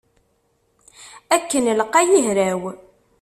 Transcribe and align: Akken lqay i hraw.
Akken 1.35 1.65
lqay 1.79 2.07
i 2.19 2.21
hraw. 2.27 2.63